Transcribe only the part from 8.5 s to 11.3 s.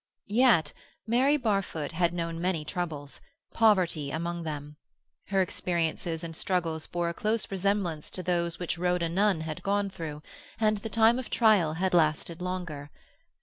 which Rhoda Nunn had gone through, and the time of